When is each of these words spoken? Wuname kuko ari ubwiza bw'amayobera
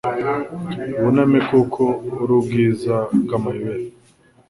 Wuname 1.01 1.39
kuko 1.49 1.83
ari 2.21 2.33
ubwiza 2.39 2.95
bw'amayobera 3.23 3.85